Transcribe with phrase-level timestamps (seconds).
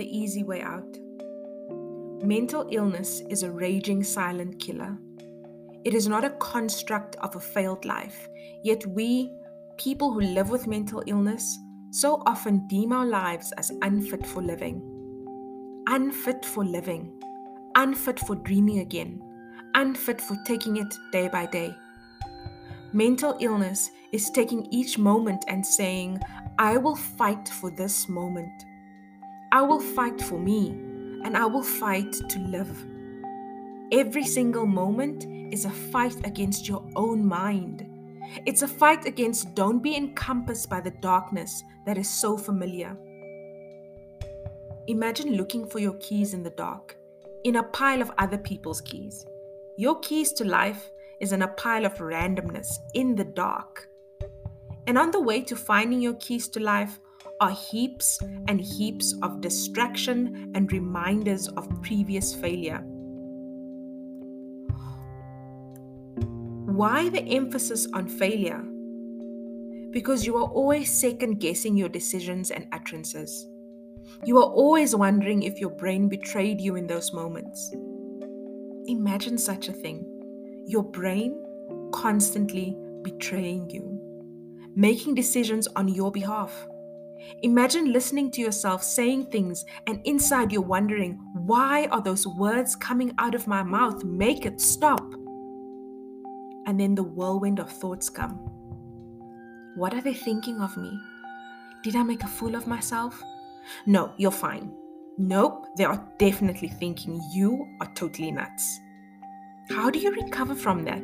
[0.00, 0.98] easy way out.
[2.22, 4.96] Mental illness is a raging silent killer.
[5.84, 8.28] It is not a construct of a failed life,
[8.62, 9.32] yet we,
[9.76, 11.58] people who live with mental illness,
[11.90, 14.80] so often deem our lives as unfit for living.
[15.88, 17.20] Unfit for living,
[17.74, 19.20] unfit for dreaming again,
[19.74, 21.74] unfit for taking it day by day.
[22.92, 26.20] Mental illness is taking each moment and saying,
[26.58, 28.52] I will fight for this moment.
[29.52, 30.70] I will fight for me,
[31.24, 32.74] and I will fight to live.
[33.92, 37.86] Every single moment is a fight against your own mind.
[38.46, 42.96] It's a fight against don't be encompassed by the darkness that is so familiar.
[44.86, 46.96] Imagine looking for your keys in the dark,
[47.44, 49.26] in a pile of other people's keys.
[49.76, 53.86] Your keys to life is in a pile of randomness in the dark.
[54.86, 56.98] And on the way to finding your keys to life
[57.42, 62.84] are heaps and heaps of distraction and reminders of previous failure.
[66.66, 68.62] Why the emphasis on failure?
[69.90, 73.48] Because you are always second guessing your decisions and utterances.
[74.24, 77.74] You are always wondering if your brain betrayed you in those moments.
[78.86, 80.06] Imagine such a thing
[80.64, 81.42] your brain
[81.92, 83.98] constantly betraying you,
[84.76, 86.68] making decisions on your behalf.
[87.42, 93.12] Imagine listening to yourself saying things, and inside you're wondering, why are those words coming
[93.18, 94.04] out of my mouth?
[94.04, 95.04] Make it stop.
[96.66, 98.34] And then the whirlwind of thoughts come.
[99.74, 100.98] What are they thinking of me?
[101.82, 103.20] Did I make a fool of myself?
[103.86, 104.72] No, you're fine.
[105.18, 108.80] Nope, they are definitely thinking you are totally nuts.
[109.70, 111.02] How do you recover from that?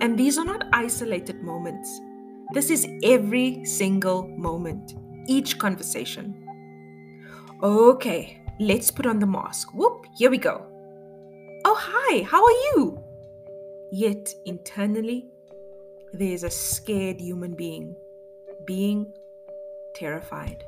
[0.00, 2.00] And these are not isolated moments.
[2.52, 4.94] This is every single moment,
[5.28, 6.44] each conversation.
[7.62, 9.72] Okay, let's put on the mask.
[9.74, 10.66] Whoop, here we go.
[11.64, 13.02] Oh, hi, how are you?
[13.92, 15.26] Yet internally,
[16.12, 17.94] there is a scared human being,
[18.64, 19.12] being
[19.94, 20.64] terrified.